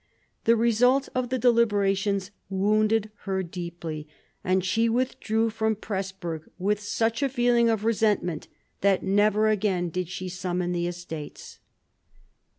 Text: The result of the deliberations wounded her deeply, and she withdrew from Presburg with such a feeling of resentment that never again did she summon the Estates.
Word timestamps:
The 0.45 0.55
result 0.55 1.09
of 1.13 1.29
the 1.29 1.37
deliberations 1.37 2.31
wounded 2.49 3.11
her 3.25 3.43
deeply, 3.43 4.07
and 4.43 4.65
she 4.65 4.89
withdrew 4.89 5.51
from 5.51 5.75
Presburg 5.75 6.49
with 6.57 6.79
such 6.79 7.21
a 7.21 7.29
feeling 7.29 7.69
of 7.69 7.85
resentment 7.85 8.47
that 8.79 9.03
never 9.03 9.47
again 9.47 9.89
did 9.89 10.09
she 10.09 10.27
summon 10.27 10.71
the 10.71 10.87
Estates. 10.87 11.59